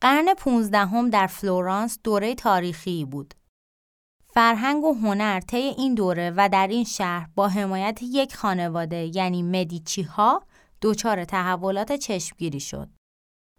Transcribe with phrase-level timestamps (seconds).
[0.00, 3.34] قرن 15 هم در فلورانس دوره تاریخی بود.
[4.34, 9.42] فرهنگ و هنر طی این دوره و در این شهر با حمایت یک خانواده یعنی
[9.42, 10.42] مدیچی ها
[10.82, 12.88] دچار تحولات چشمگیری شد.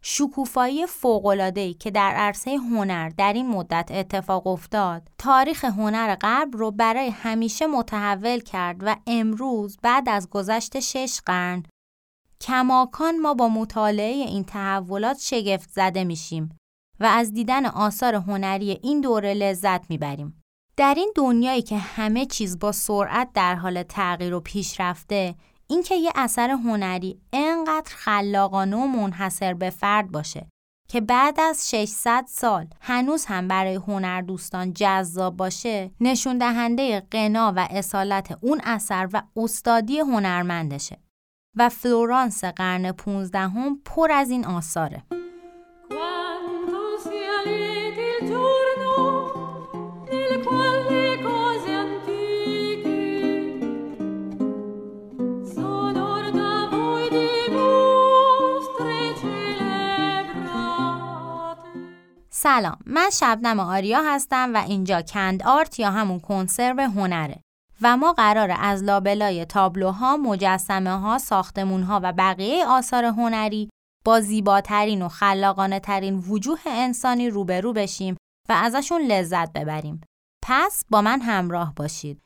[0.02, 6.72] شکوفایی فوق‌العاده‌ای که در عرصه هنر در این مدت اتفاق افتاد، تاریخ هنر غرب رو
[6.72, 11.64] برای همیشه متحول کرد و امروز بعد از گذشت شش قرن
[12.42, 16.60] کماکان ما با مطالعه این تحولات شگفت زده میشیم
[17.00, 20.44] و از دیدن آثار هنری این دوره لذت می‌بریم.
[20.78, 25.36] در این دنیایی که همه چیز با سرعت در حال تغییر و پیشرفته،
[25.68, 30.50] اینکه یه اثر هنری انقدر خلاقانه و منحصر به فرد باشه
[30.90, 37.54] که بعد از 600 سال هنوز هم برای هنر دوستان جذاب باشه نشون دهنده قنا
[37.56, 40.98] و اصالت اون اثر و استادی هنرمندشه
[41.56, 45.04] و فلورانس قرن 15 هم پر از این آثاره.
[62.30, 67.44] سلام من شبنم آریا هستم و اینجا کند آرت یا همون کنسرو هنره.
[67.82, 73.70] و ما قرار از لابلای تابلوها، مجسمه ها، ساختمون ها و بقیه آثار هنری
[74.06, 78.18] با زیباترین و خلاقانه ترین وجوه انسانی روبرو بشیم
[78.50, 80.02] و ازشون لذت ببریم.
[80.44, 82.22] پس با من همراه باشید.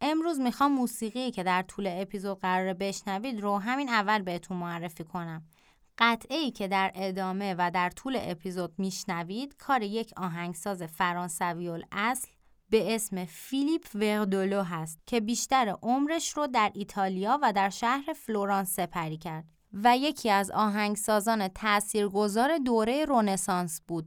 [0.00, 5.42] امروز می‌خوام موسیقی که در طول اپیزود قرار بشنوید رو همین اول بهتون معرفی کنم.
[5.98, 12.28] قطعه ای که در ادامه و در طول اپیزود میشنوید کار یک آهنگساز فرانسوی اصل
[12.74, 18.74] به اسم فیلیپ وردولو هست که بیشتر عمرش رو در ایتالیا و در شهر فلورانس
[18.74, 24.06] سپری کرد و یکی از آهنگسازان تاثیرگذار دوره رونسانس بود.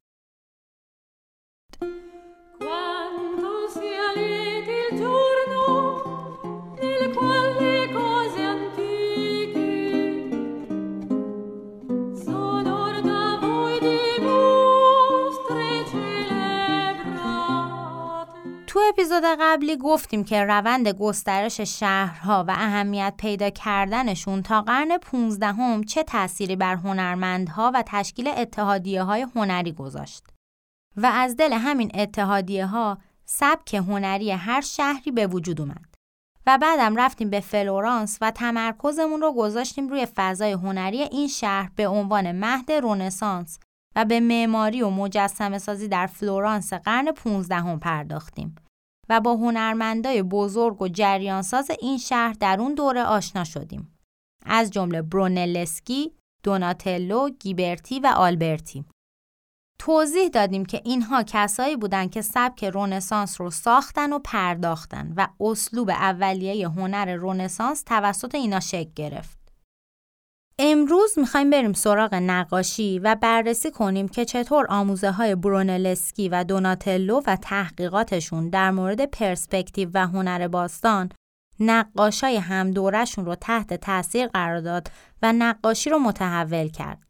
[18.89, 25.83] اپیزود قبلی گفتیم که روند گسترش شهرها و اهمیت پیدا کردنشون تا قرن 15 هم
[25.83, 30.23] چه تأثیری بر هنرمندها و تشکیل اتحادیه های هنری گذاشت.
[30.97, 35.95] و از دل همین اتحادیه ها سبک هنری هر شهری به وجود اومد.
[36.47, 41.87] و بعدم رفتیم به فلورانس و تمرکزمون رو گذاشتیم روی فضای هنری این شهر به
[41.87, 43.59] عنوان مهد رونسانس
[43.95, 48.55] و به معماری و مجسمه سازی در فلورانس قرن 15 هم پرداختیم.
[49.09, 53.97] و با هنرمندای بزرگ و جریانساز این شهر در اون دوره آشنا شدیم.
[54.45, 56.13] از جمله برونلسکی،
[56.43, 58.85] دوناتلو، گیبرتی و آلبرتی.
[59.79, 65.89] توضیح دادیم که اینها کسایی بودند که سبک رونسانس رو ساختن و پرداختن و اسلوب
[65.89, 69.36] اولیه هنر رونسانس توسط اینا شکل گرفت.
[70.59, 77.21] امروز می‌خوایم بریم سراغ نقاشی و بررسی کنیم که چطور آموزه های برونلسکی و دوناتلو
[77.27, 81.09] و تحقیقاتشون در مورد پرسپکتیو و هنر باستان
[81.59, 84.87] نقاشای همدورشون رو تحت تاثیر قرار داد
[85.21, 87.03] و نقاشی رو متحول کرد.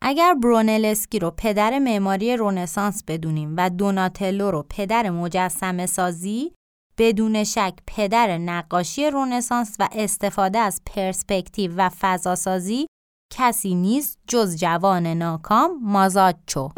[0.00, 6.52] اگر برونلسکی رو پدر معماری رونسانس بدونیم و دوناتلو رو پدر مجسمه سازی
[6.98, 12.86] بدون شک پدر نقاشی رونسانس و استفاده از پرسپکتیو و فضاسازی
[13.32, 16.68] کسی نیست جز جوان ناکام مازاچو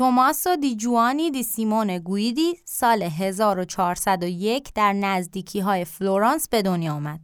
[0.00, 7.20] توماسو دی جوانی دی سیمون گویدی سال 1401 در نزدیکی های فلورانس به دنیا آمد.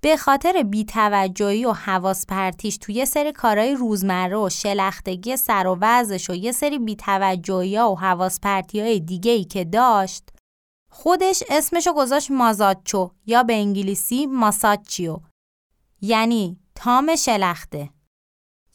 [0.00, 6.30] به خاطر بیتوجهی و حواس پرتیش توی سری کارهای روزمره و شلختگی سر و وضعش
[6.30, 10.28] و یه سری بیتوجهی و حواس پرتی های دیگه ای که داشت
[10.90, 15.18] خودش اسمشو گذاشت مازاچو یا به انگلیسی ماساچیو
[16.00, 17.90] یعنی تام شلخته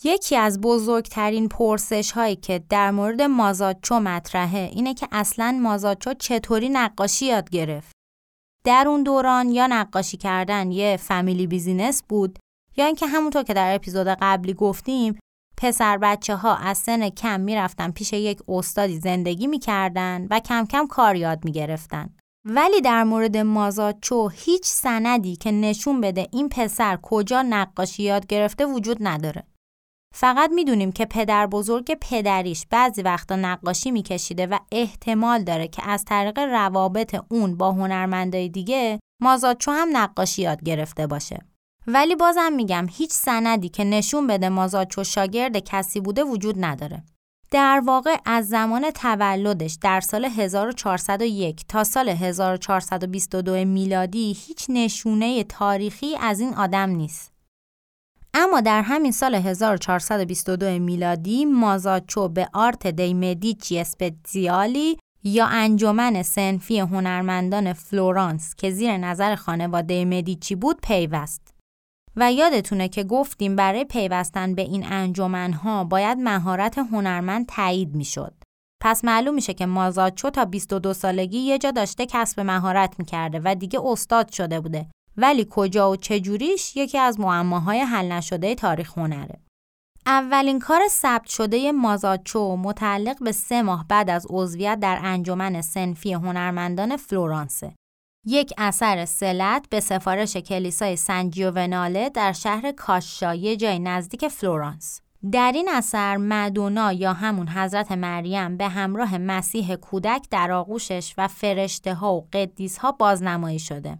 [0.03, 6.69] یکی از بزرگترین پرسش هایی که در مورد مازاچو مطرحه اینه که اصلا مازاچو چطوری
[6.69, 7.91] نقاشی یاد گرفت.
[8.65, 12.39] در اون دوران یا نقاشی کردن یه فامیلی بیزینس بود
[12.77, 15.19] یا اینکه همونطور که در اپیزود قبلی گفتیم
[15.57, 20.87] پسر بچه ها از سن کم می‌رفتن پیش یک استادی زندگی می‌کردن و کم کم
[20.87, 22.09] کار یاد می‌گرفتن.
[22.45, 28.65] ولی در مورد مازاچو هیچ سندی که نشون بده این پسر کجا نقاشی یاد گرفته
[28.65, 29.43] وجود نداره.
[30.15, 36.05] فقط می‌دونیم که پدر بزرگ پدریش بعضی وقتا نقاشی میکشیده و احتمال داره که از
[36.05, 41.39] طریق روابط اون با هنرمندای دیگه مازادچو هم نقاشی یاد گرفته باشه.
[41.87, 47.03] ولی بازم میگم هیچ سندی که نشون بده مازاچو شاگرد کسی بوده وجود نداره.
[47.51, 56.15] در واقع از زمان تولدش در سال 1401 تا سال 1422 میلادی هیچ نشونه تاریخی
[56.21, 57.38] از این آدم نیست.
[58.33, 66.79] اما در همین سال 1422 میلادی مازاچو به آرت دی مدیچی اسپتزیالی یا انجمن صنفی
[66.79, 71.53] هنرمندان فلورانس که زیر نظر خانواده مدیچی بود پیوست.
[72.15, 78.33] و یادتونه که گفتیم برای پیوستن به این انجمنها باید مهارت هنرمند تایید می‌شد.
[78.81, 83.55] پس معلوم میشه که مازاچو تا 22 سالگی یه جا داشته کسب مهارت می‌کرده و
[83.55, 84.87] دیگه استاد شده بوده
[85.17, 89.39] ولی کجا و چجوریش یکی از معماهای حل نشده تاریخ هنره.
[90.05, 96.13] اولین کار ثبت شده مازاچو متعلق به سه ماه بعد از عضویت در انجمن سنفی
[96.13, 97.75] هنرمندان فلورانسه.
[98.25, 100.97] یک اثر سلت به سفارش کلیسای
[101.55, 105.01] وناله در شهر کاشا جای نزدیک فلورانس.
[105.31, 111.27] در این اثر مدونا یا همون حضرت مریم به همراه مسیح کودک در آغوشش و
[111.27, 113.99] فرشته ها و قدیس ها بازنمایی شده.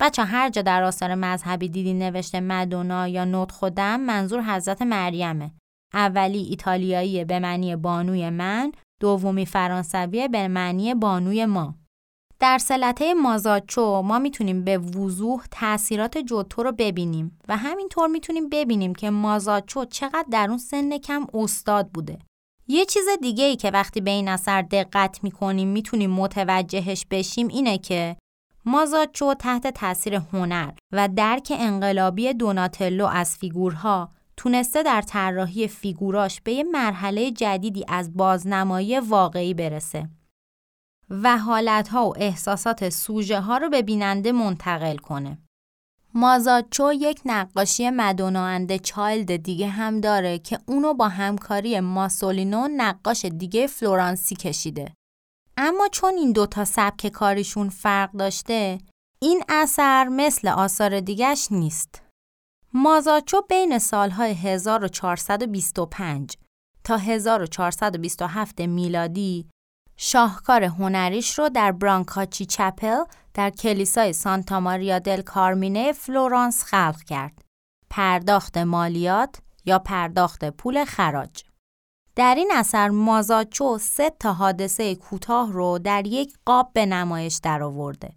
[0.00, 5.50] بچه هر جا در آثار مذهبی دیدی نوشته مدونا یا نوت خودم منظور حضرت مریمه.
[5.94, 11.74] اولی ایتالیایی به معنی بانوی من، دومی فرانسوی به معنی بانوی ما.
[12.40, 18.94] در سلطه مازاچو ما می‌تونیم به وضوح تاثیرات جوتو رو ببینیم و همینطور می‌تونیم ببینیم
[18.94, 22.18] که مازاچو چقدر در اون سن کم استاد بوده.
[22.68, 27.78] یه چیز دیگه ای که وقتی به این اثر دقت می‌کنیم می‌تونیم متوجهش بشیم اینه
[27.78, 28.16] که
[28.64, 36.52] مازاچو تحت تاثیر هنر و درک انقلابی دوناتلو از فیگورها تونسته در طراحی فیگوراش به
[36.52, 40.08] یه مرحله جدیدی از بازنمایی واقعی برسه
[41.10, 45.38] و حالتها و احساسات سوژه ها رو به بیننده منتقل کنه.
[46.14, 53.66] مازاچو یک نقاشی مدونا چایلد دیگه هم داره که اونو با همکاری ماسولینو نقاش دیگه
[53.66, 54.94] فلورانسی کشیده.
[55.60, 58.78] اما چون این دوتا سبک کاریشون فرق داشته
[59.20, 62.02] این اثر مثل آثار دیگش نیست.
[62.72, 66.36] مازاچو بین سالهای 1425
[66.84, 69.50] تا 1427 میلادی
[69.96, 77.42] شاهکار هنریش رو در برانکاچی چپل در کلیسای سانتا ماریا دل کارمینه فلورانس خلق کرد.
[77.90, 81.47] پرداخت مالیات یا پرداخت پول خراج.
[82.18, 88.10] در این اثر مازاچو سه تا حادثه کوتاه رو در یک قاب به نمایش درآورده.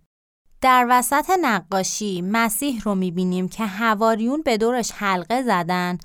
[0.62, 5.98] در وسط نقاشی مسیح رو می‌بینیم که هواریون به دورش حلقه زدن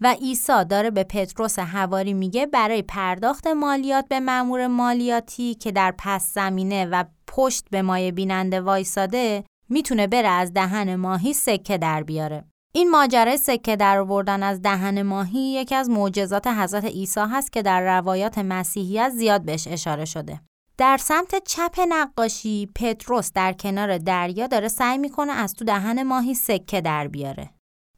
[0.00, 5.94] و عیسی داره به پتروس هواری میگه برای پرداخت مالیات به مامور مالیاتی که در
[5.98, 12.02] پس زمینه و پشت به مایه بیننده وایساده می‌تونه بره از دهن ماهی سکه در
[12.02, 12.44] بیاره.
[12.76, 17.62] این ماجرای سکه در آوردن از دهن ماهی یکی از معجزات حضرت عیسی هست که
[17.62, 20.40] در روایات مسیحیت زیاد بهش اشاره شده.
[20.78, 26.34] در سمت چپ نقاشی پتروس در کنار دریا داره سعی می‌کنه از تو دهن ماهی
[26.34, 27.50] سکه در بیاره.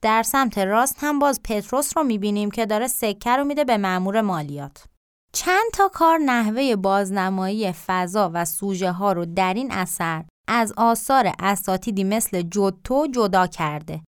[0.02, 4.20] در سمت راست هم باز پتروس رو می‌بینیم که داره سکه رو میده به مأمور
[4.20, 4.84] مالیات.
[5.32, 11.32] چند تا کار نحوه بازنمایی فضا و سوژه ها رو در این اثر از آثار
[11.38, 14.00] اساتیدی مثل جوتو جدا کرده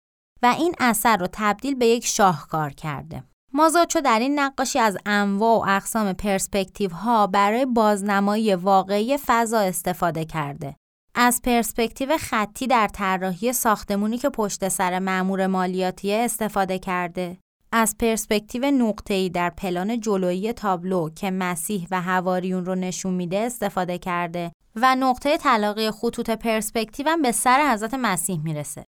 [0.43, 3.25] و این اثر رو تبدیل به یک شاهکار کرده.
[3.53, 10.25] مازاچو در این نقاشی از انواع و اقسام پرسپکتیو ها برای بازنمایی واقعی فضا استفاده
[10.25, 10.77] کرده.
[11.15, 17.39] از پرسپکتیو خطی در طراحی ساختمونی که پشت سر مأمور مالیاتی استفاده کرده.
[17.73, 23.99] از پرسپکتیو نقطه‌ای در پلان جلویی تابلو که مسیح و هواریون رو نشون میده استفاده
[23.99, 28.85] کرده و نقطه تلاقی خطوط پرسپکتیو هم به سر حضرت مسیح می‌رسه.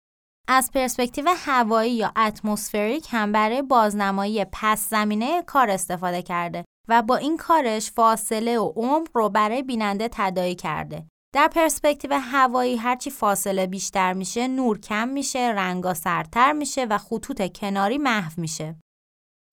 [0.54, 7.16] از پرسپکتیو هوایی یا اتمسفریک هم برای بازنمایی پس زمینه کار استفاده کرده و با
[7.16, 11.06] این کارش فاصله و عمق رو برای بیننده تدایی کرده.
[11.34, 17.52] در پرسپکتیو هوایی هرچی فاصله بیشتر میشه نور کم میشه رنگا سرتر میشه و خطوط
[17.52, 18.76] کناری محو میشه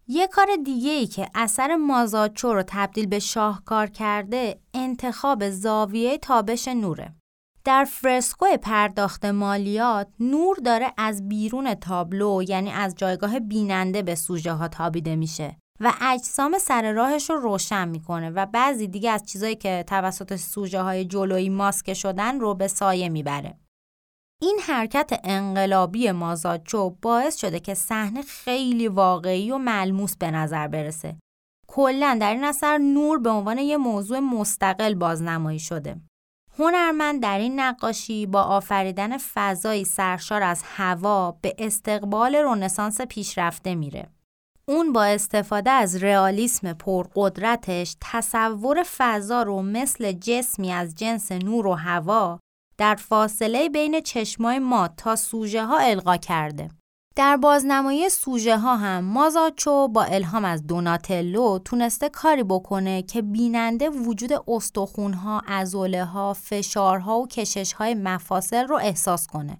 [0.07, 6.67] یه کار دیگه ای که اثر مازاچو رو تبدیل به شاهکار کرده انتخاب زاویه تابش
[6.67, 7.18] نوره
[7.63, 14.53] در فرسکو پرداخت مالیات نور داره از بیرون تابلو یعنی از جایگاه بیننده به سوژه
[14.53, 19.55] ها تابیده میشه و اجسام سر راهش رو روشن می‌کنه و بعضی دیگه از چیزایی
[19.55, 23.57] که توسط سوژه های جلویی ماسک شدن رو به سایه می‌بره.
[24.41, 31.15] این حرکت انقلابی مازاچو باعث شده که صحنه خیلی واقعی و ملموس به نظر برسه.
[31.67, 36.01] کلا در این اثر نور به عنوان یه موضوع مستقل بازنمایی شده.
[36.59, 44.07] هنرمند در این نقاشی با آفریدن فضایی سرشار از هوا به استقبال رنسانس پیشرفته میره.
[44.67, 51.73] اون با استفاده از رئالیسم پرقدرتش تصور فضا رو مثل جسمی از جنس نور و
[51.73, 52.39] هوا
[52.77, 56.69] در فاصله بین چشمای ما تا سوژه ها القا کرده.
[57.15, 63.89] در بازنمایی سوژه ها هم مازاچو با الهام از دوناتلو تونسته کاری بکنه که بیننده
[63.89, 69.57] وجود استخون ها، ازوله ها، فشارها و کشش های مفاصل رو احساس کنه.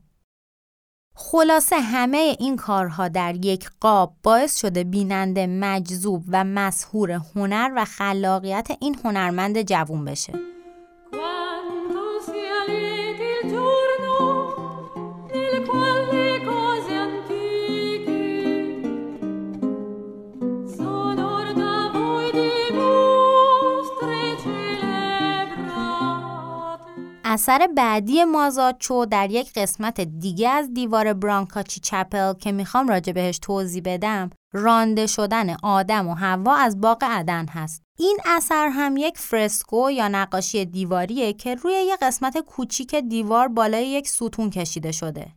[1.15, 7.86] خلاصه همه این کارها در یک قاب باعث شده بیننده مجذوب و مسهور هنر و
[7.86, 10.34] خلاقیت این هنرمند جوون بشه.
[27.39, 33.39] اثر بعدی مازاچو در یک قسمت دیگه از دیوار برانکاچی چپل که می‌خوام راجع بهش
[33.39, 37.81] توضیح بدم رانده شدن آدم و هوا از باغ عدن هست.
[38.00, 43.88] این اثر هم یک فرسکو یا نقاشی دیواریه که روی یک قسمت کوچیک دیوار بالای
[43.88, 45.27] یک ستون کشیده شده.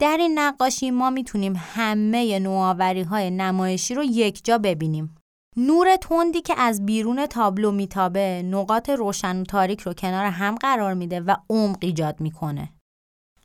[0.00, 5.17] در این نقاشی ما می‌تونیم همه نوآوری های نمایشی رو یک جا ببینیم.
[5.56, 10.94] نور تندی که از بیرون تابلو میتابه نقاط روشن و تاریک رو کنار هم قرار
[10.94, 12.72] میده و عمق ایجاد می‌کنه.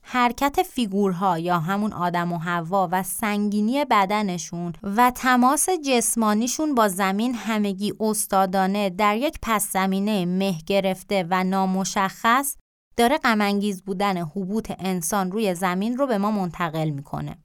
[0.05, 7.35] حرکت فیگورها یا همون آدم و هوا و سنگینی بدنشون و تماس جسمانیشون با زمین
[7.35, 12.57] همگی استادانه در یک پس زمینه مه گرفته و نامشخص
[12.97, 17.37] داره غمانگیز بودن حبوط انسان روی زمین رو به ما منتقل می‌کنه.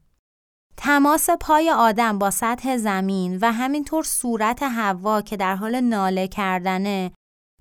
[0.81, 7.13] تماس پای آدم با سطح زمین و همینطور صورت هوا که در حال ناله کردنه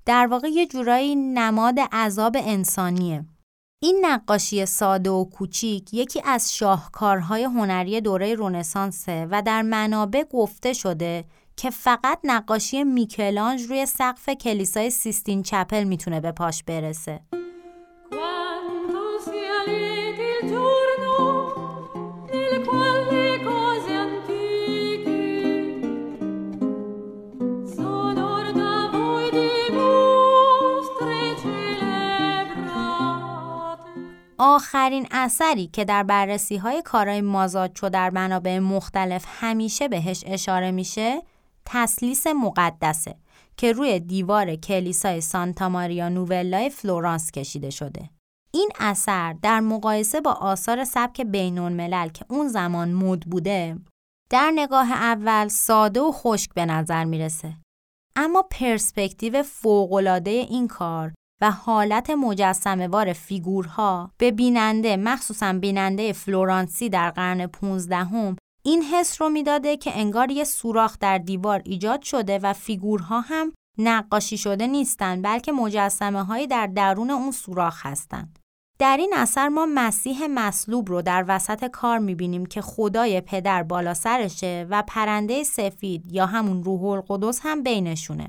[0.06, 3.24] در واقع یه جورایی نماد عذاب انسانیه.
[3.82, 10.72] این نقاشی ساده و کوچیک یکی از شاهکارهای هنری دوره رونسانسه و در منابع گفته
[10.72, 11.24] شده
[11.56, 17.37] که فقط نقاشی میکلانج روی سقف کلیسای سیستین چپل می‌تونه به پاش برسه.
[34.38, 41.22] آخرین اثری که در بررسی های کارای مازاچو در منابع مختلف همیشه بهش اشاره میشه
[41.64, 43.16] تسلیس مقدسه
[43.56, 48.10] که روی دیوار کلیسای سانتا ماریا نوولای فلورانس کشیده شده.
[48.50, 53.76] این اثر در مقایسه با آثار سبک بینون ملل که اون زمان مد بوده
[54.30, 57.54] در نگاه اول ساده و خشک به نظر می‌رسه.
[58.16, 66.88] اما پرسپکتیو فوقالعاده این کار و حالت مجسمه وار فیگورها به بیننده مخصوصا بیننده فلورانسی
[66.88, 72.02] در قرن 15 هم این حس رو می‌داده که انگار یه سوراخ در دیوار ایجاد
[72.02, 78.38] شده و فیگورها هم نقاشی شده نیستند بلکه مجسمه هایی در درون اون سوراخ هستند.
[78.78, 83.94] در این اثر ما مسیح مصلوب رو در وسط کار می‌بینیم که خدای پدر بالا
[83.94, 88.28] سرشه و پرنده سفید یا همون روح القدس هم بینشونه.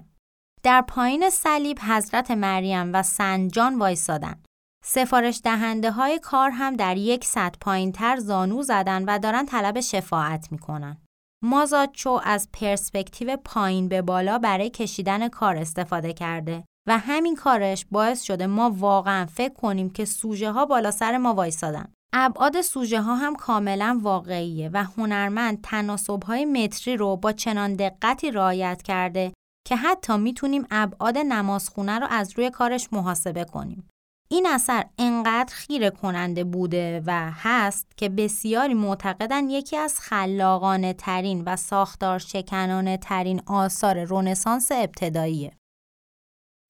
[0.64, 4.44] در پایین صلیب حضرت مریم و سنجان وایسادن.
[4.86, 9.80] سفارش دهنده های کار هم در یک سطح پایین تر زانو زدن و دارن طلب
[9.80, 10.98] شفاعت می‌کنن.
[11.44, 18.22] مازاچو از پرسپکتیو پایین به بالا برای کشیدن کار استفاده کرده و همین کارش باعث
[18.22, 21.94] شده ما واقعا فکر کنیم که سوژه ها بالا سر ما وایسادن.
[22.14, 28.32] ابعاد سوژه ها هم کاملا واقعیه و هنرمند تناسب های متری رو با چنان دقتی
[28.32, 29.34] رعایت کرده
[29.70, 33.90] که حتی می‌تونیم ابعاد نمازخونه رو از روی کارش محاسبه کنیم.
[34.32, 41.44] این اثر انقدر خیره کننده بوده و هست که بسیاری معتقدن یکی از خلاقانه ترین
[41.46, 45.52] و ساختار شکنانه ترین آثار رونسانس ابتداییه.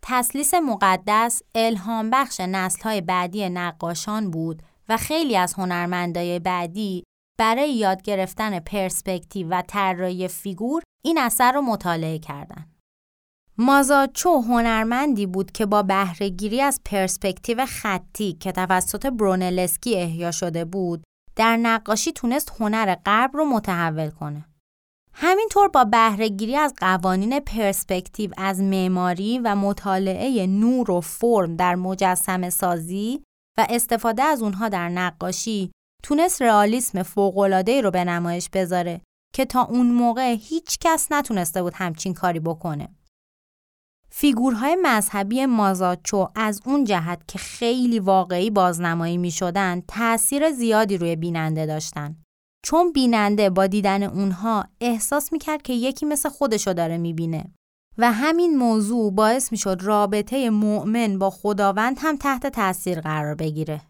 [0.03, 7.03] تسلیس مقدس الهام بخش نسل های بعدی نقاشان بود و خیلی از هنرمندای بعدی
[7.39, 12.78] برای یاد گرفتن پرسپکتیو و طراحی فیگور این اثر رو مطالعه کردند.
[13.61, 21.03] مازاچو هنرمندی بود که با بهرهگیری از پرسپکتیو خطی که توسط برونلسکی احیا شده بود
[21.35, 24.45] در نقاشی تونست هنر غرب رو متحول کنه.
[25.13, 32.49] همینطور با بهرهگیری از قوانین پرسپکتیو از معماری و مطالعه نور و فرم در مجسم
[32.49, 33.23] سازی
[33.57, 35.71] و استفاده از اونها در نقاشی
[36.03, 39.01] تونست رئالیسم فوق‌العاده‌ای رو به نمایش بذاره
[39.33, 42.89] که تا اون موقع هیچ کس نتونسته بود همچین کاری بکنه.
[44.11, 51.15] فیگورهای مذهبی مازاچو از اون جهت که خیلی واقعی بازنمایی می شدن تأثیر زیادی روی
[51.15, 52.15] بیننده داشتن.
[52.65, 57.45] چون بیننده با دیدن اونها احساس می کرد که یکی مثل خودشو داره می بینه.
[57.97, 63.81] و همین موضوع باعث می شد رابطه مؤمن با خداوند هم تحت تأثیر قرار بگیره.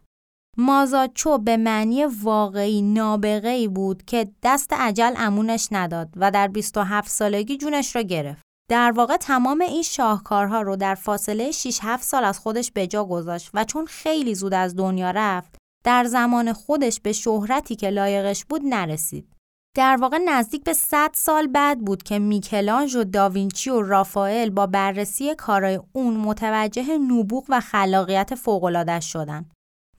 [0.57, 7.09] مازاچو به معنی واقعی نابغه ای بود که دست عجل امونش نداد و در 27
[7.09, 8.48] سالگی جونش را گرفت.
[8.69, 13.05] در واقع تمام این شاهکارها رو در فاصله 6 7 سال از خودش به جا
[13.05, 18.45] گذاشت و چون خیلی زود از دنیا رفت در زمان خودش به شهرتی که لایقش
[18.45, 19.33] بود نرسید.
[19.75, 24.67] در واقع نزدیک به 100 سال بعد بود که میکلانژ و داوینچی و رافائل با
[24.67, 29.45] بررسی کارای اون متوجه نبوغ و خلاقیت فوق‌العاده‌اش شدن.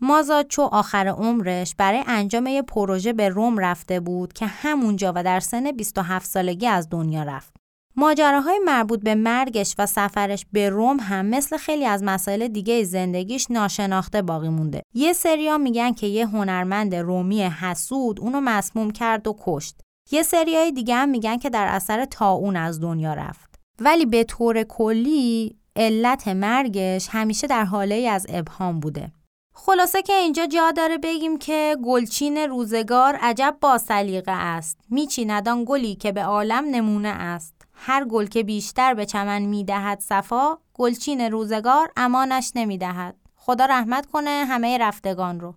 [0.01, 5.41] مازاچو آخر عمرش برای انجام یه پروژه به روم رفته بود که همونجا و در
[5.41, 7.60] سن 27 سالگی از دنیا رفت.
[7.97, 13.51] ماجراهای مربوط به مرگش و سفرش به روم هم مثل خیلی از مسائل دیگه زندگیش
[13.51, 14.83] ناشناخته باقی مونده.
[14.95, 19.81] یه سریا میگن که یه هنرمند رومی حسود اونو مسموم کرد و کشت.
[20.11, 23.55] یه سریای دیگه هم میگن که در اثر تاون از دنیا رفت.
[23.79, 29.13] ولی به طور کلی علت مرگش همیشه در حاله از ابهام بوده.
[29.55, 34.81] خلاصه که اینجا جا داره بگیم که گلچین روزگار عجب با سلیقه است.
[34.91, 37.60] میچیندان گلی که به عالم نمونه است.
[37.83, 43.17] هر گل که بیشتر به چمن می‌دهد صفا گلچین روزگار امانش نمی‌دهد.
[43.37, 45.55] خدا رحمت کنه همه رفتگان رو.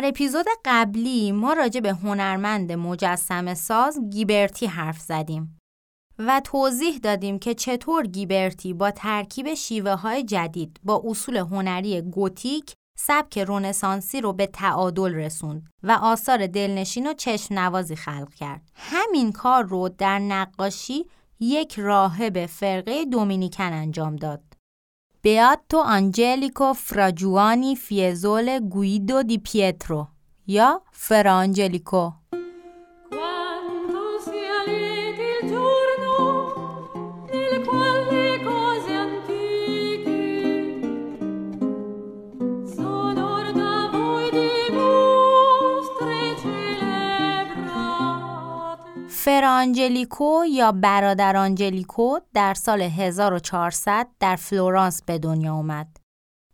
[0.00, 5.60] در اپیزود قبلی ما راجع به هنرمند مجسم ساز گیبرتی حرف زدیم
[6.18, 12.74] و توضیح دادیم که چطور گیبرتی با ترکیب شیوه های جدید با اصول هنری گوتیک
[12.98, 18.62] سبک رونسانسی رو به تعادل رسوند و آثار دلنشین و چشم نوازی خلق کرد.
[18.74, 21.06] همین کار رو در نقاشی
[21.40, 24.49] یک راهب فرقه دومینیکن انجام داد.
[25.22, 30.14] Beato Angelico Fra Giovanni Fiesole Guido di Pietro,
[30.46, 32.19] ea Fera Angelico.
[49.24, 55.96] فرانجلیکو یا برادر آنجلیکو در سال 1400 در فلورانس به دنیا اومد.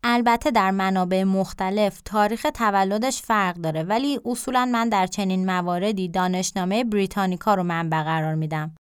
[0.03, 6.85] البته در منابع مختلف تاریخ تولدش فرق داره ولی اصولا من در چنین مواردی دانشنامه
[6.85, 8.75] بریتانیکا رو منبع قرار میدم.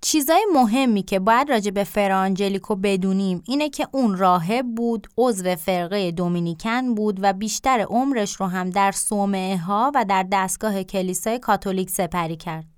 [0.00, 6.10] چیزای مهمی که باید راجع به فرانجلیکو بدونیم اینه که اون راهب بود، عضو فرقه
[6.10, 11.90] دومینیکن بود و بیشتر عمرش رو هم در صومعه ها و در دستگاه کلیسای کاتولیک
[11.90, 12.73] سپری کرد.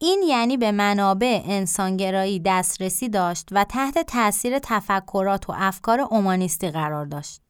[0.00, 7.06] این یعنی به منابع انسانگرایی دسترسی داشت و تحت تأثیر تفکرات و افکار اومانیستی قرار
[7.06, 7.40] داشت.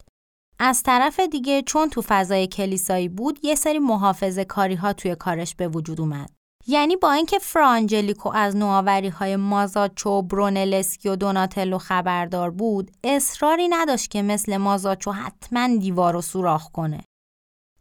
[0.58, 5.54] از طرف دیگه چون تو فضای کلیسایی بود یه سری محافظه کاری ها توی کارش
[5.54, 6.30] به وجود اومد.
[6.66, 14.10] یعنی با اینکه فرانجلیکو از نوآوری های مازاچو، برونلسکی و دوناتلو خبردار بود، اصراری نداشت
[14.10, 17.00] که مثل مازاچو حتما دیوار رو سوراخ کنه.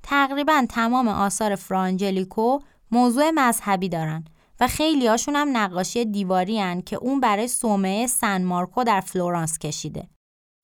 [0.04, 2.60] تقریبا تمام آثار فرانجلیکو
[2.92, 4.26] موضوع مذهبی دارن
[4.60, 9.60] و خیلی هاشون هم نقاشی دیواری هن که اون برای صومعه سن مارکو در فلورانس
[9.60, 10.08] کشیده.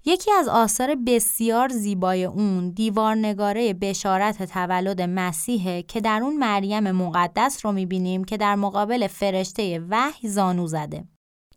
[0.06, 7.65] یکی از آثار بسیار زیبای اون دیوارنگاره بشارت تولد مسیحه که در اون مریم مقدس
[7.65, 11.08] رو می‌بینیم که در مقابل فرشته وحی زانو زده.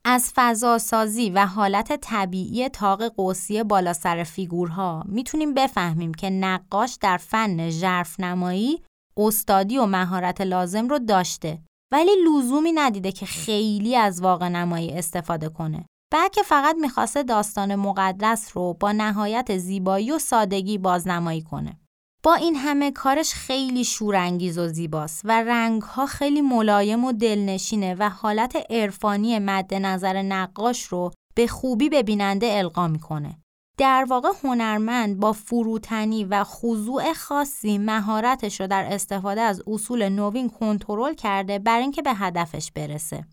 [0.05, 6.99] از فضا سازی و حالت طبیعی تاق قوسی بالا سر فیگورها می‌تونیم بفهمیم که نقاش
[7.01, 8.83] در فن ژرف نمایی
[9.17, 11.59] استادی و مهارت لازم رو داشته
[11.93, 15.87] ولی لزومی ندیده که خیلی از واقع نمایی استفاده کنه.
[16.13, 21.81] بلکه فقط می‌خواسته داستان مقدس رو با نهایت زیبایی و سادگی بازنمایی کنه.
[22.23, 28.09] با این همه کارش خیلی شورانگیز و زیباست و رنگها خیلی ملایم و دلنشینه و
[28.09, 33.39] حالت عرفانی مد نظر نقاش رو به خوبی به بیننده القا می‌کنه.
[33.79, 40.51] در واقع هنرمند با فروتنی و خضوع خاصی مهارتش رو در استفاده از اصول نوین
[40.51, 43.25] کنترل کرده برای اینکه به هدفش برسه.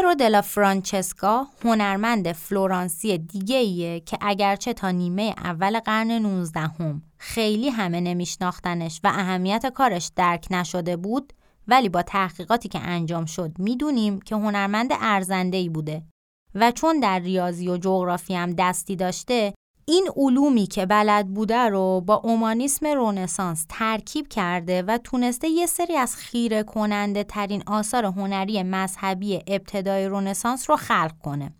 [0.00, 7.02] پیرو دلا فرانچسکا هنرمند فلورانسی دیگه ایه که اگرچه تا نیمه اول قرن 19 هم
[7.18, 11.32] خیلی همه نمیشناختنش و اهمیت کارش درک نشده بود
[11.68, 14.92] ولی با تحقیقاتی که انجام شد می‌دونیم که هنرمند
[15.54, 16.02] ای بوده
[16.54, 19.54] و چون در ریاضی و جغرافی هم دستی داشته
[19.90, 25.96] این علومی که بلد بوده رو با اومانیسم رونسانس ترکیب کرده و تونسته یه سری
[25.96, 31.54] از خیره کننده ترین آثار هنری مذهبی ابتدای رونسانس رو خلق کنه.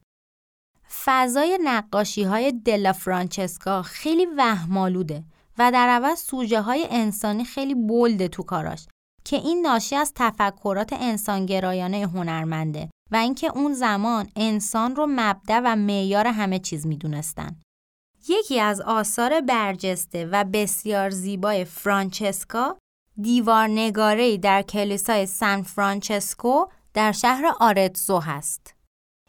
[1.04, 5.24] فضای نقاشی های دلا فرانچسکا خیلی وهمالوده
[5.58, 8.86] و در عوض سوژه های انسانی خیلی بلده تو کاراش
[9.24, 15.76] که این ناشی از تفکرات انسانگرایانه هنرمنده و اینکه اون زمان انسان رو مبدع و
[15.76, 17.56] معیار همه چیز می‌دونستن.
[18.30, 22.76] یکی از آثار برجسته و بسیار زیبای فرانچسکا
[23.20, 26.64] دیوارنگاره‌ای در کلیسای سان فرانچسکو
[26.94, 28.74] در شهر آرتزو هست.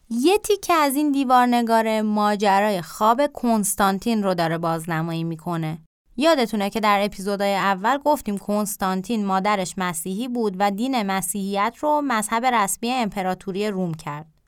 [0.10, 5.78] یه تیکه از این دیوارنگاره ماجرای خواب کنستانتین رو داره بازنمایی می‌کنه.
[6.18, 12.46] یادتونه که در اپیزودهای اول گفتیم کنستانتین مادرش مسیحی بود و دین مسیحیت رو مذهب
[12.46, 14.41] رسمی امپراتوری روم کرد.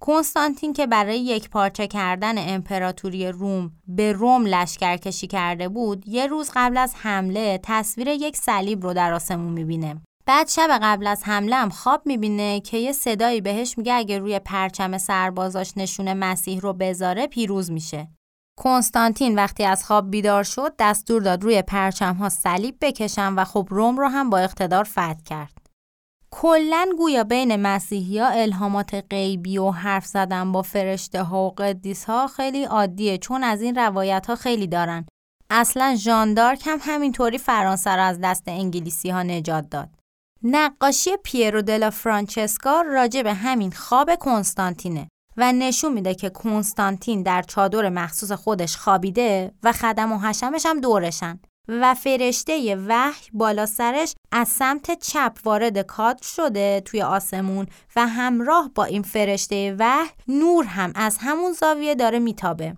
[0.00, 6.26] کنستانتین که برای یک پارچه کردن امپراتوری روم به روم لشکر کشی کرده بود یه
[6.26, 10.02] روز قبل از حمله تصویر یک صلیب رو در آسمون می‌بینه.
[10.26, 14.38] بعد شب قبل از حمله هم خواب می‌بینه که یه صدایی بهش میگه اگه روی
[14.38, 18.08] پرچم سربازاش نشون مسیح رو بذاره پیروز میشه.
[18.58, 23.68] کنستانتین وقتی از خواب بیدار شد دستور داد روی پرچم ها صلیب بکشن و خب
[23.70, 25.55] روم رو هم با اقتدار فتح کرد.
[26.30, 32.04] کلا گویا بین مسیحی ها الهامات غیبی و حرف زدن با فرشته ها و قدیس
[32.04, 35.06] ها خیلی عادیه چون از این روایت ها خیلی دارن.
[35.50, 39.88] اصلا ژاندارک هم همینطوری فرانسه را از دست انگلیسی ها نجات داد.
[40.42, 47.42] نقاشی پیرو دلا فرانچسکا راجع به همین خواب کنستانتینه و نشون میده که کنستانتین در
[47.42, 54.14] چادر مخصوص خودش خوابیده و خدم و حشمش هم دورشن و فرشته وحی بالا سرش
[54.32, 60.64] از سمت چپ وارد کادر شده توی آسمون و همراه با این فرشته وحی نور
[60.64, 62.76] هم از همون زاویه داره میتابه.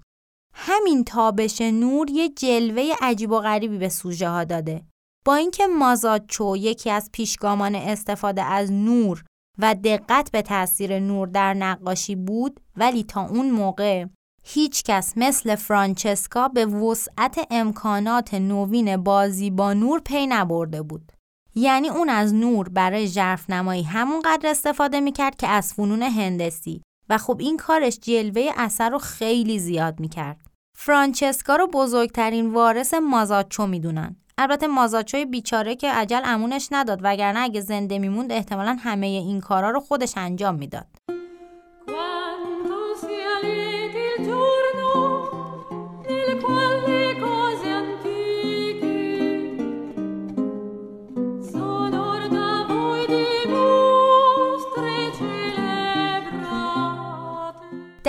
[0.55, 4.83] همین تابش نور یه جلوه عجیب و غریبی به سوژه ها داده.
[5.25, 9.25] با اینکه مازاچو یکی از پیشگامان استفاده از نور
[9.59, 14.05] و دقت به تاثیر نور در نقاشی بود ولی تا اون موقع
[14.51, 21.13] هیچ کس مثل فرانچسکا به وسعت امکانات نوین بازی با نور پی نبرده بود.
[21.55, 27.19] یعنی اون از نور برای ژرف نمایی همونقدر استفاده می‌کرد که از فنون هندسی و
[27.19, 30.41] خب این کارش جلوه اثر رو خیلی زیاد می‌کرد.
[30.77, 34.17] فرانچسکا رو بزرگترین وارث مازاچو می‌دونن.
[34.39, 39.71] البته مازاچوی بیچاره که عجل امونش نداد وگرنه اگه زنده میموند احتمالا همه این کارا
[39.71, 40.98] رو خودش انجام می‌داد.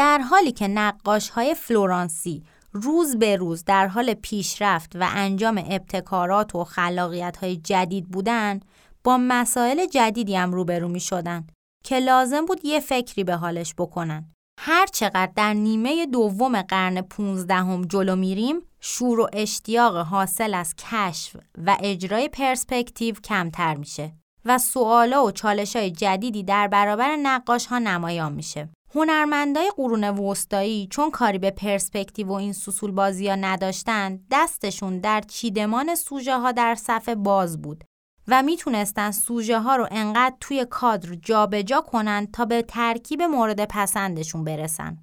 [0.10, 2.43] در حالی که نقاش های فلورانسی
[2.74, 8.60] روز به روز در حال پیشرفت و انجام ابتکارات و خلاقیت های جدید بودن
[9.04, 11.48] با مسائل جدیدی هم روبرو می شدن
[11.84, 14.26] که لازم بود یه فکری به حالش بکنن.
[14.60, 20.76] هر چقدر در نیمه دوم قرن 15 هم جلو میریم شور و اشتیاق حاصل از
[20.76, 24.13] کشف و اجرای پرسپکتیو کمتر میشه
[24.45, 28.69] و سوالا و چالش های جدیدی در برابر نقاش ها نمایان میشه.
[28.95, 35.21] هنرمندای قرون وسطایی چون کاری به پرسپکتیو و این سوسول بازی ها نداشتن دستشون در
[35.21, 37.84] چیدمان سوژه ها در صفحه باز بود
[38.28, 43.65] و می‌تونستن سوژه ها رو انقدر توی کادر جابجا جا کنن تا به ترکیب مورد
[43.65, 44.97] پسندشون برسن.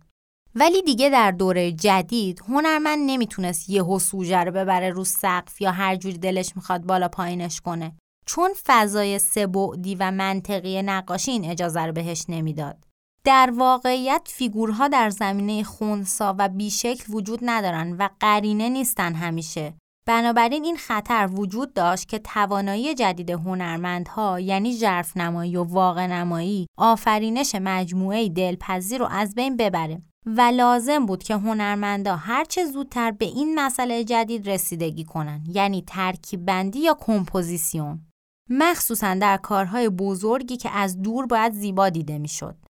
[0.55, 5.97] ولی دیگه در دوره جدید هنرمند نمی‌تونست یهو سوژه رو ببره رو سقف یا هر
[5.97, 7.93] جوری دلش می‌خواد بالا پایینش کنه
[8.27, 12.86] چون فضای سبعدی و منطقی نقاشی این اجازه رو بهش نمی‌داد.
[13.27, 19.75] در واقعیت فیگورها در زمینه خونسا و بیشکل وجود ندارن و قرینه نیستن همیشه.
[20.07, 26.67] بنابراین این خطر وجود داشت که توانایی جدید هنرمندها یعنی ژرف نمایی و واقع نمایی
[26.79, 33.25] آفرینش مجموعه دلپذیر رو از بین ببره و لازم بود که هنرمندا هرچه زودتر به
[33.25, 38.07] این مسئله جدید رسیدگی کنن یعنی ترکیب بندی یا کمپوزیسیون
[38.51, 42.66] مخصوصا در کارهای بزرگی که از دور باید زیبا دیده می‌شد.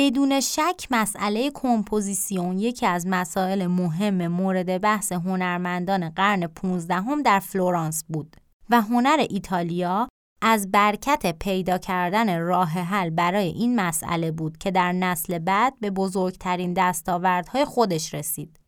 [0.00, 7.38] بدون شک مسئله کمپوزیسیون یکی از مسائل مهم مورد بحث هنرمندان قرن 15 هم در
[7.40, 8.36] فلورانس بود
[8.70, 10.08] و هنر ایتالیا
[10.42, 15.90] از برکت پیدا کردن راه حل برای این مسئله بود که در نسل بعد به
[15.90, 18.60] بزرگترین دستاوردهای خودش رسید.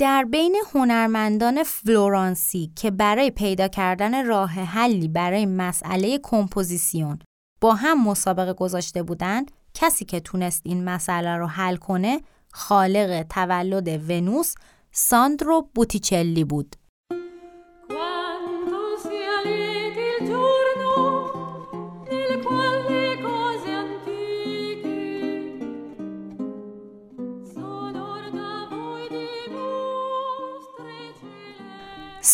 [0.00, 7.18] در بین هنرمندان فلورانسی که برای پیدا کردن راه حلی برای مسئله کمپوزیسیون
[7.60, 12.20] با هم مسابقه گذاشته بودند، کسی که تونست این مسئله رو حل کنه
[12.52, 14.54] خالق تولد ونوس
[14.92, 16.76] ساندرو بوتیچلی بود.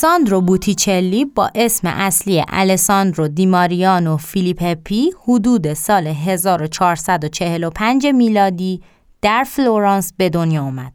[0.00, 8.80] ساندرو بوتیچلی با اسم اصلی الساندرو دیماریانو فیلیپپی حدود سال 1445 میلادی
[9.22, 10.92] در فلورانس به دنیا آمد.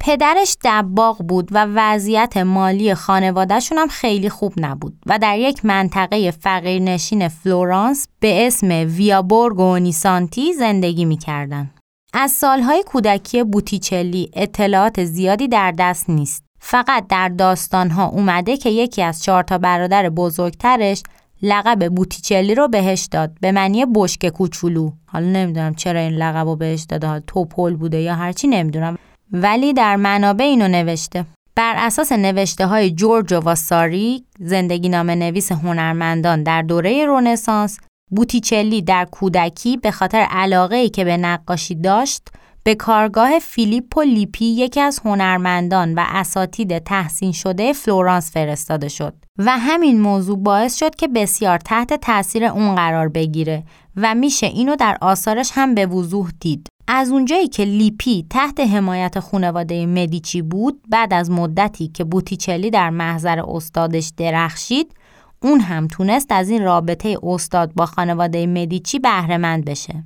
[0.00, 6.30] پدرش دباغ بود و وضعیت مالی خانوادهشون هم خیلی خوب نبود و در یک منطقه
[6.30, 11.70] فقیرنشین فلورانس به اسم ویا بورگو اونیسانتی زندگی می‌کردن.
[12.14, 16.51] از سالهای کودکی بوتیچلی اطلاعات زیادی در دست نیست.
[16.64, 21.02] فقط در داستانها اومده که یکی از چهار تا برادر بزرگترش
[21.42, 24.90] لقب بوتیچلی رو بهش داد به معنی بشکه کوچولو.
[25.06, 28.98] حالا نمی‌دونم چرا این لقب رو بهش داده تپل بوده یا هرچی نمی‌دونم.
[29.32, 31.24] ولی در منابع اینو نوشته.
[31.54, 37.78] بر اساس نوشته های جورجو واساری زندگی نامه نویس هنرمندان در دوره رنسانس
[38.10, 42.22] بوتیچلی در کودکی به خاطر علاقه ای که به نقاشی داشت
[42.64, 49.58] به کارگاه فیلیپو لیپی یکی از هنرمندان و اساتید تحسین شده فلورانس فرستاده شد و
[49.58, 53.64] همین موضوع باعث شد که بسیار تحت تاثیر اون قرار بگیره
[53.96, 56.66] و میشه اینو در آثارش هم به وضوح دید.
[56.88, 62.90] از اونجایی که لیپی تحت حمایت خانواده مدیچی بود بعد از مدتی که بوتیچلی در
[62.90, 64.94] محضر استادش درخشید
[65.42, 70.04] اون هم تونست از این رابطه استاد با خانواده مدیچی بهرهمند بشه.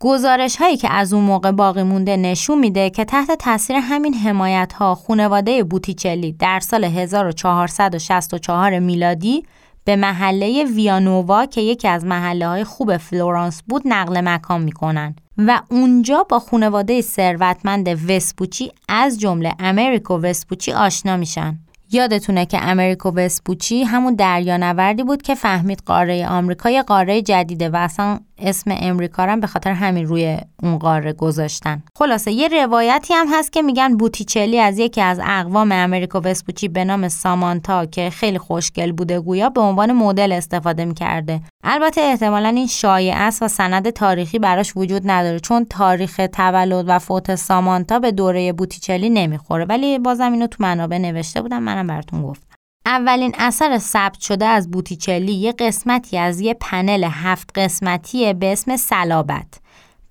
[0.00, 4.72] گزارش هایی که از اون موقع باقی مونده نشون میده که تحت تاثیر همین حمایت
[4.72, 9.44] ها خانواده بوتیچلی در سال 1464 میلادی
[9.84, 15.60] به محله ویانووا که یکی از محله های خوب فلورانس بود نقل مکان می‌کنن و
[15.70, 21.58] اونجا با خانواده ثروتمند وسپوچی از جمله امریکو وسپوچی آشنا میشن.
[21.92, 27.76] یادتونه که امریکو وسپوچی همون دریانوردی بود که فهمید قاره آمریکا یه قاره جدیده و
[27.76, 31.82] اصلا اسم امریکا رو به خاطر همین روی اون قاره گذاشتن.
[31.98, 36.84] خلاصه یه روایتی هم هست که میگن بوتیچلی از یکی از اقوام امریکا وسپوچی به
[36.84, 41.40] نام سامانتا که خیلی خوشگل بوده گویا به عنوان مدل استفاده می‌کرده.
[41.64, 46.98] البته احتمالا این شایع است و سند تاریخی براش وجود نداره چون تاریخ تولد و
[46.98, 49.64] فوت سامانتا به دوره بوتیچلی نمی‌خوره.
[49.64, 52.55] ولی بازم اینو تو منابع نوشته بودم منم براتون گفتم.
[52.86, 58.76] اولین اثر ثبت شده از بوتیچلی یه قسمتی از یه پنل هفت قسمتیه به اسم
[58.76, 59.60] صلابت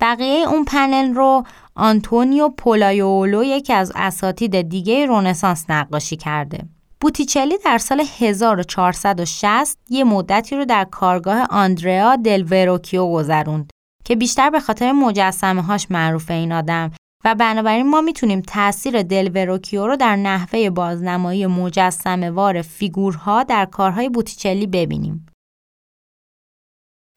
[0.00, 6.58] بقیه اون پنل رو آنتونیو پولایولو یکی از اساتید دیگه رنسانس نقاشی کرده.
[7.00, 13.70] بوتیچلی در سال 1460 یه مدتی رو در کارگاه آندریا دل وروکیو گذروند
[14.04, 16.90] که بیشتر به خاطر مجسمه هاش معروف این آدم
[17.24, 23.64] و بنابراین ما می‌تونیم تاثیر دل وروکیو رو در نحوه بازنمایی مجسمه وار فیگورها در
[23.64, 25.26] کارهای بوتیچلی ببینیم.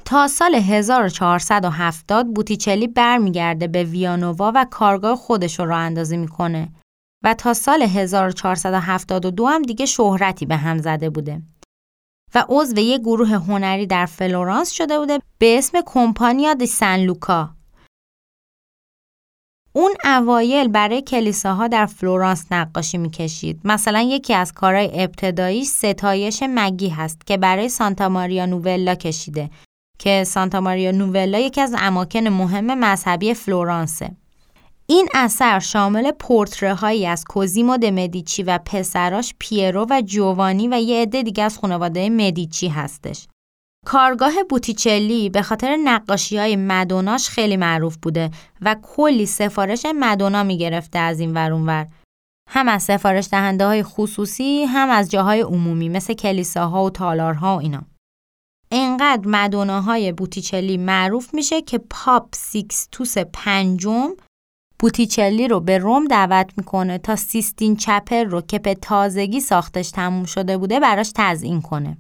[0.06, 6.70] تا سال 1470 بوتیچلی برمیگرده به ویانووا و کارگاه خودش رو راه اندازی می‌کنه
[7.24, 11.42] و تا سال 1472 هم دیگه شهرتی به هم زده بوده
[12.36, 17.59] و عضو یک گروه هنری در فلورانس شده بوده به اسم کمپانیا دی سن لوکا
[19.74, 23.62] اون اوایل برای کلیساها در فلورانس نقاشی می‌کشید.
[23.64, 29.50] مثلا یکی از کارهای ابتداییش ستایش مگی هست که برای سانتا ماریا نوولا کشیده
[30.00, 34.12] که سانتا ماریا نوولا یکی از اماکن مهم مذهبی فلورانسه.
[34.88, 40.80] این اثر شامل پورتره هایی از کوزیمو د مدیچی و پسراش پیرو و جوانی و
[40.80, 43.28] یه عده دیگه از خانواده مدیچی هستش.
[43.86, 51.00] کارگاه بوتیچلی به خاطر نقاشی های مدوناش خیلی معروف بوده و کلی سفارش مدونا می‌گرفته
[51.00, 51.88] از این ور ور.
[52.50, 57.60] هم از سفارش دهنده های خصوصی هم از جاهای عمومی مثل کلیساها و تالارها و
[57.60, 57.82] اینا.
[58.72, 64.10] اینقدر مدوناهای بوتیچلی معروف میشه که پاپ سیکستوس پنجم
[64.80, 70.26] بوتیچلی رو به روم دعوت می‌کنه تا سیستین چپل رو که به تازگی ساختش تموم
[70.26, 71.98] شده بوده براش تزیین کنه.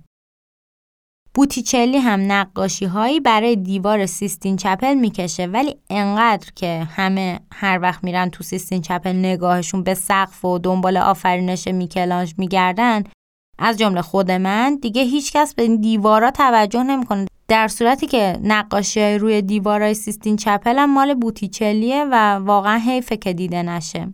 [1.33, 8.03] بوتیچلی هم نقاشی هایی برای دیوار سیستین چپل می‌کشه ولی انقدر که همه هر وقت
[8.03, 13.03] میرن تو سیستین چپل نگاهشون به سقف و دنبال آفرینش میکلانژ میگردن
[13.59, 17.25] از جمله خود من دیگه هیچکس به این دیوارا توجه نمی‌کنه.
[17.47, 23.17] در صورتی که نقاشی های روی دیوارای سیستین چپل هم مال بوتیچلیه و واقعا حیفه
[23.17, 24.13] که دیده نشه.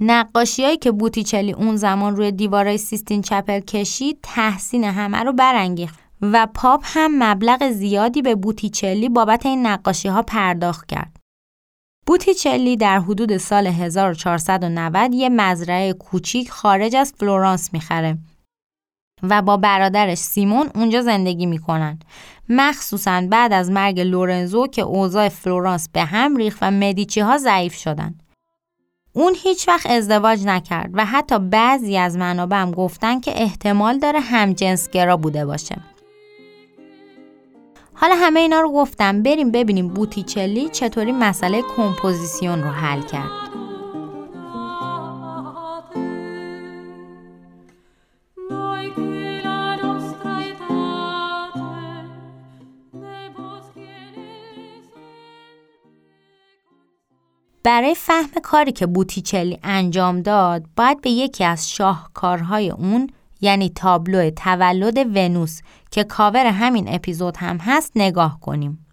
[0.00, 6.03] نقاشیهایی که بوتیچلی اون زمان روی دیوارای سیستین چپل کشید تحسین همه رو برانگیخت.
[6.32, 11.16] و پاپ هم مبلغ زیادی به بوتیچلی بابت این نقاشی ها پرداخت کرد.
[12.06, 18.18] بوتیچلی در حدود سال 1490 یه مزرعه کوچیک خارج از فلورانس می‌خره
[19.22, 21.98] و با برادرش سیمون اونجا زندگی می‌کنن.
[22.48, 27.74] مخصوصا بعد از مرگ لورنزو که اوضاع فلورانس به هم ریخت و مدیچی ها ضعیف
[27.74, 28.14] شدن.
[29.12, 34.20] اون هیچ وقت ازدواج نکرد و حتی بعضی از منابع هم گفتن که احتمال داره
[34.20, 35.93] همجنسگرا بوده باشه.
[37.94, 39.22] حالا همه اینا رو گفتم.
[39.22, 43.44] بریم ببینیم بوتیچلی چطوری مسئله کمپوزیسیون رو حل کرد.
[57.64, 64.30] برای فهم کاری که بوتیچلی انجام داد باید به یکی از شاهکارهای اون یعنی تابلو
[64.30, 65.60] تولد ونوس
[65.94, 68.86] که کاور همین اپیزود هم هست نگاه کنیم.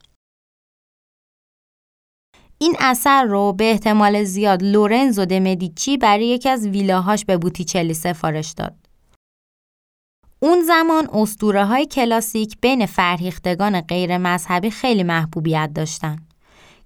[2.58, 7.94] این اثر رو به احتمال زیاد لورنزو د مدیچی برای یکی از ویلاهاش به بوتیچلی
[7.94, 8.76] سفارش داد.
[10.40, 16.16] اون زمان اسطوره های کلاسیک بین فرهیختگان غیر مذهبی خیلی محبوبیت داشتن.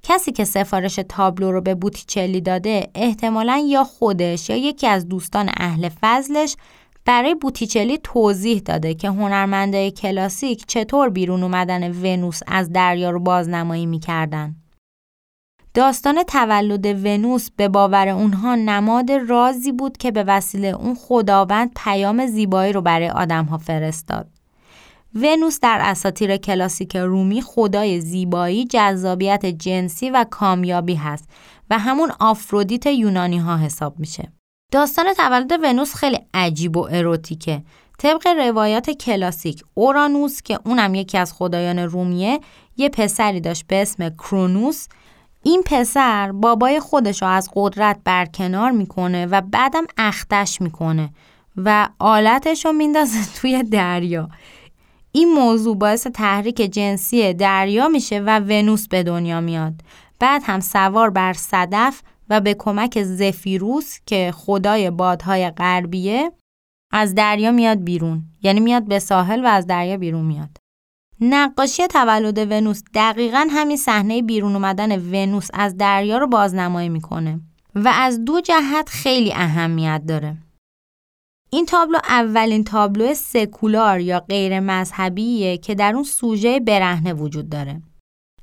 [0.03, 5.51] کسی که سفارش تابلو رو به بوتیچلی داده احتمالا یا خودش یا یکی از دوستان
[5.57, 6.55] اهل فضلش
[7.05, 13.85] برای بوتیچلی توضیح داده که هنرمندای کلاسیک چطور بیرون اومدن ونوس از دریا رو بازنمایی
[13.85, 14.55] می‌کردن.
[15.73, 22.27] داستان تولد ونوس به باور اونها نماد رازی بود که به وسیله اون خداوند پیام
[22.27, 24.27] زیبایی رو برای آدمها فرستاد.
[25.15, 31.29] ونوس در اساطیر کلاسیک رومی خدای زیبایی، جذابیت جنسی و کامیابی هست
[31.69, 34.34] و همون آفرودیت یونانی ها حساب میشه.
[34.71, 37.63] داستان تولد ونوس خیلی عجیب و اروتیکه.
[37.99, 42.39] طبق روایات کلاسیک اورانوس که اونم یکی از خدایان رومیه
[42.77, 44.87] یه پسری داشت به اسم کرونوس.
[45.43, 51.09] این پسر بابای خودش رو از قدرت برکنار می‌کنه و بعدم اختش می‌کنه
[51.57, 54.29] و آلتش رو میندازه توی دریا.
[55.11, 59.73] این موضوع باعث تحریک جنسی دریا میشه و ونوس به دنیا میاد.
[60.19, 66.31] بعد هم سوار بر صدف و به کمک زفیروس که خدای بادهای غربیه
[66.91, 68.23] از دریا میاد بیرون.
[68.43, 70.57] یعنی میاد به ساحل و از دریا بیرون میاد.
[71.21, 77.39] نقاشی تولد ونوس دقیقا همین صحنه بیرون اومدن ونوس از دریا رو بازنمایی می‌کنه
[77.75, 80.37] و از دو جهت خیلی اهمیت داره.
[81.49, 87.81] این تابلو اولین تابلو سکولار یا غیر مذهبیه که در اون سوژه برهنه وجود داره.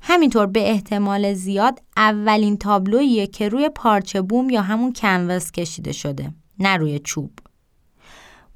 [0.05, 6.31] همینطور به احتمال زیاد اولین تابلوییه که روی پارچه بوم یا همون کنوس کشیده شده
[6.59, 7.31] نه روی چوب.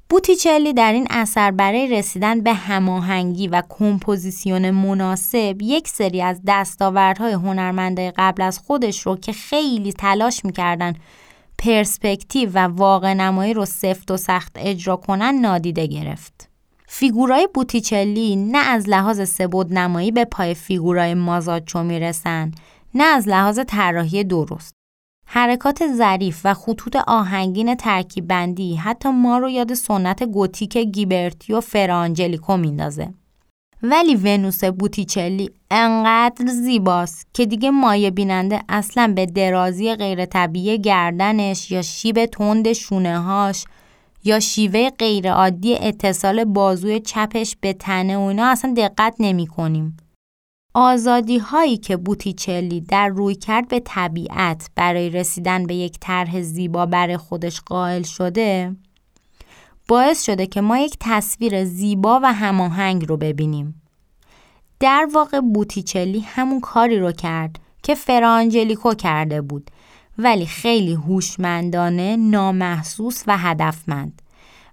[0.08, 7.32] بوتیچلی در این اثر برای رسیدن به هماهنگی و کمپوزیسیون مناسب یک سری از دستاوردهای
[7.32, 10.92] هنرمنده قبل از خودش رو که خیلی تلاش می‌کردن
[11.58, 16.47] پرسپکتیو و واقع نمایی رو سفت و سخت اجرا کنن نادیده گرفت.
[16.90, 22.50] فیگورای بوتیچلی نه از لحاظ سه‌بعد نمایی به پای فیگورای مازاچو می‌رسن
[22.94, 24.74] نه از لحاظ طراحی درست.
[25.26, 31.60] حرکات ظریف و خطوط آهنگین ترکیب بندی حتی ما رو یاد سنت گوتیک گیبرتی و
[31.60, 33.08] فرانجلیکو میندازه.
[33.82, 41.70] ولی ونوس بوتیچلی انقدر زیباست که دیگه مای بیننده اصلا به درازی غیر طبیعی گردنش
[41.70, 43.64] یا شیب تند شونه هاش
[44.28, 49.96] یا شیوه غیرعادی اتصال بازوی چپش به تنه و اینا اصلا دقت نمی کنیم.
[50.74, 56.86] آزادی هایی که بوتیچلی در روی کرد به طبیعت برای رسیدن به یک طرح زیبا
[56.86, 58.76] برای خودش قائل شده
[59.88, 63.82] باعث شده که ما یک تصویر زیبا و هماهنگ رو ببینیم.
[64.80, 69.70] در واقع بوتیچلی همون کاری رو کرد که فرانجلیکو کرده بود
[70.18, 74.22] ولی خیلی هوشمندانه، نامحسوس و هدفمند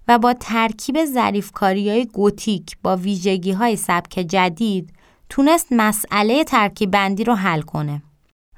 [0.08, 4.92] و با ترکیب ظریفکاری های گوتیک با ویژگی های سبک جدید
[5.28, 8.02] تونست مسئله ترکیب بندی رو حل کنه.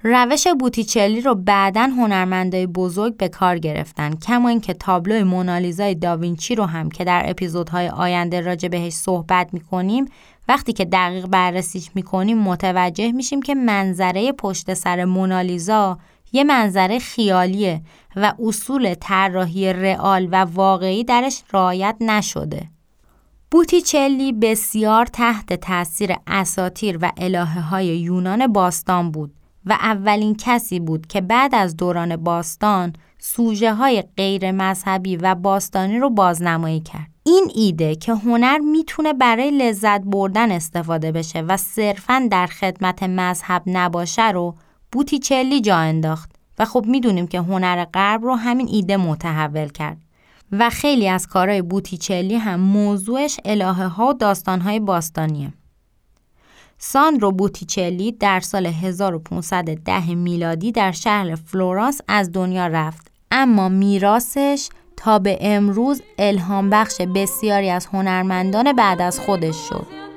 [0.02, 6.64] روش بوتیچلی رو بعدا هنرمندای بزرگ به کار گرفتن کما اینکه تابلو مونالیزای داوینچی رو
[6.64, 10.04] هم که در اپیزودهای آینده راجع بهش صحبت می‌کنیم
[10.48, 15.98] وقتی که دقیق بررسیش می‌کنیم متوجه میشیم که منظره پشت سر مونالیزا
[16.32, 17.82] یه منظره خیالیه
[18.16, 22.68] و اصول طراحی رئال و واقعی درش رعایت نشده.
[23.50, 29.34] بوتیچلی بسیار تحت تاثیر اساتیر و الهه های یونان باستان بود
[29.66, 35.98] و اولین کسی بود که بعد از دوران باستان سوژه های غیر مذهبی و باستانی
[35.98, 37.10] رو بازنمایی کرد.
[37.24, 43.62] این ایده که هنر می‌تونه برای لذت بردن استفاده بشه و صرفا در خدمت مذهب
[43.66, 44.54] نباشه رو
[44.92, 49.98] بوتیچلی جا انداخت و خب می‌دونیم که هنر غرب رو همین ایده متحول کرد
[50.52, 55.52] و خیلی از کارهای بوتیچلی هم موضوعش الهه ها و داستان های باستانیه.
[56.78, 65.18] ساندرو بوتیچلی در سال 1510 میلادی در شهر فلورانس از دنیا رفت اما میراثش تا
[65.18, 70.07] به امروز الهام بخش بسیاری از هنرمندان بعد از خودش شد.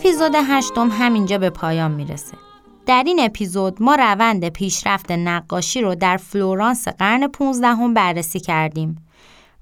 [0.00, 2.36] اپیزود هشتم همینجا به پایان می‌رسه.
[2.86, 9.06] در این اپیزود ما روند پیشرفت نقاشی رو در فلورانس قرن 15 هم بررسی کردیم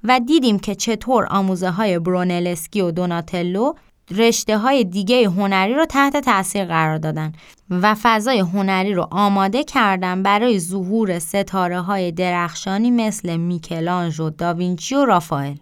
[0.05, 3.72] و دیدیم که چطور آموزه های برونلسکی و دوناتلو
[4.11, 7.32] رشته های دیگه هنری رو تحت تاثیر قرار دادن
[7.70, 14.95] و فضای هنری رو آماده کردن برای ظهور ستاره های درخشانی مثل میکلانژ و داوینچی
[14.95, 15.57] و رافائل.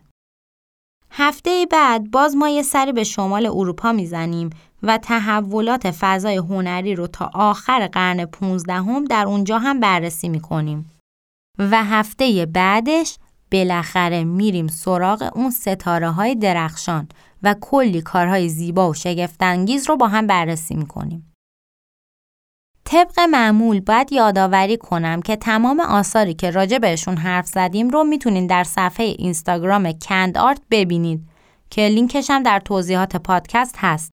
[1.19, 4.51] هفته بعد باز ما یه سری به شمال اروپا می‌زنیم
[4.83, 10.91] و تحولات فضای هنری رو تا آخر قرن 15 هم در اونجا هم بررسی می‌کنیم.
[11.59, 13.19] و هفته بعدش
[13.53, 17.09] بالاخره میریم سراغ اون ستاره های درخشان
[17.43, 21.33] و کلی کارهای زیبا و شگفتانگیز رو با هم بررسی می‌کنیم.
[22.85, 28.47] طبق معمول باید یادآوری کنم که تمام آثاری که راجع بهشون حرف زدیم رو می‌تونین
[28.47, 31.29] در صفحه اینستاگرام کند آرت ببینید
[31.71, 34.16] که لینکش هم در توضیحات پادکست هست.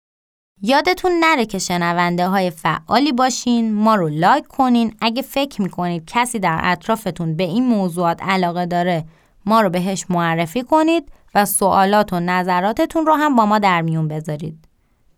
[0.62, 6.38] یادتون نره که شنونده های فعالی باشین، ما رو لایک کنین، اگه فکر می‌کنید کسی
[6.38, 9.04] در اطرافتون به این موضوعات علاقه داره
[9.46, 14.08] ما رو بهش معرفی کنید و سوالات و نظراتتون رو هم با ما در میون
[14.08, 14.68] بذارید.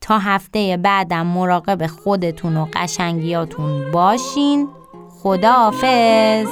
[0.01, 4.69] تا هفته بعدم مراقب خودتون و قشنگیاتون باشین.
[5.23, 6.49] خدا خداحافظ.